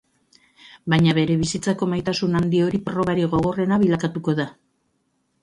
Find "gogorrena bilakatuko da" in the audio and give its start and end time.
3.35-4.49